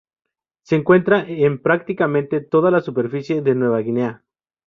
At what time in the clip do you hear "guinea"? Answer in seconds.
3.81-4.23